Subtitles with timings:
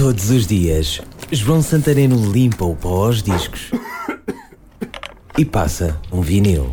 [0.00, 0.98] Todos os dias,
[1.30, 3.70] João Santareno limpa o pó aos discos
[5.36, 6.72] e passa um vinil.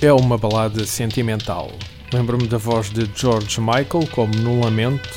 [0.00, 1.72] É uma balada sentimental.
[2.12, 5.10] Lembro-me da voz de George Michael, como num lamento.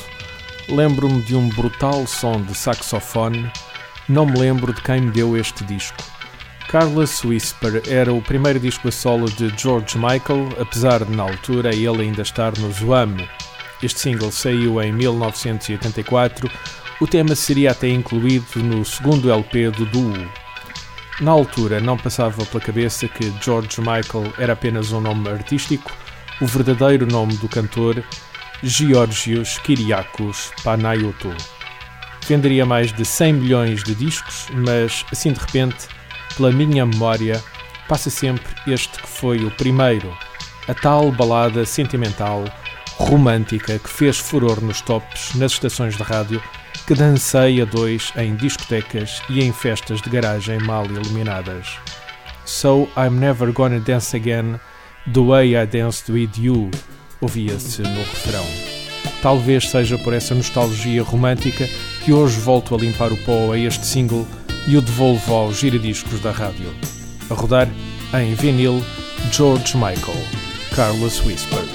[0.68, 3.48] Lembro-me de um brutal som de saxofone.
[4.08, 6.02] Não me lembro de quem me deu este disco.
[6.68, 11.72] Carlos Whisper era o primeiro disco a solo de George Michael, apesar de na altura
[11.72, 13.16] ele ainda estar no Zoam.
[13.82, 16.50] Este single saiu em 1984.
[17.00, 20.28] O tema seria até incluído no segundo LP do duo.
[21.20, 25.92] Na altura não passava pela cabeça que George Michael era apenas um nome artístico,
[26.40, 28.04] o verdadeiro nome do cantor,
[28.62, 31.34] Georgios Kyriakos Panayiotou.
[32.26, 35.88] Venderia mais de 100 milhões de discos, mas assim de repente
[36.38, 37.42] pela minha memória,
[37.88, 40.16] passa sempre este que foi o primeiro,
[40.68, 42.44] a tal balada sentimental,
[42.98, 46.42] romântica que fez furor nos tops, nas estações de rádio,
[46.86, 51.76] que dancei a dois em discotecas e em festas de garagem mal iluminadas.
[52.44, 54.58] So I'm never gonna dance again
[55.12, 56.70] the way I danced with you,
[57.20, 58.44] ouvia-se no refrão.
[59.22, 61.68] Talvez seja por essa nostalgia romântica
[62.04, 64.26] que hoje volto a limpar o pó a este single
[64.66, 66.72] e o devolvo aos giradiscos da rádio.
[67.28, 67.68] A rodar
[68.14, 68.82] em vinil
[69.30, 70.24] George Michael,
[70.74, 71.67] Carlos Whisper.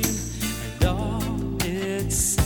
[0.00, 0.18] Screen
[0.74, 2.41] and all its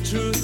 [0.00, 0.39] the truth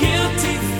[0.00, 0.79] guilty